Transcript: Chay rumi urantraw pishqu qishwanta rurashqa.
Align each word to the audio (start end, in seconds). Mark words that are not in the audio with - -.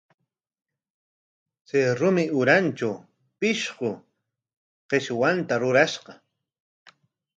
Chay 1.67 1.85
rumi 1.99 2.23
urantraw 2.39 2.95
pishqu 3.39 3.89
qishwanta 4.89 5.55
rurashqa. 5.61 6.13